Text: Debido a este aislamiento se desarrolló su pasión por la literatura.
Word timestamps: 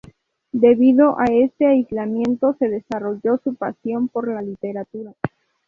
Debido 0.53 1.19
a 1.19 1.25
este 1.25 1.67
aislamiento 1.67 2.55
se 2.57 2.69
desarrolló 2.69 3.37
su 3.43 3.53
pasión 3.53 4.07
por 4.07 4.33
la 4.33 4.41
literatura. 4.41 5.13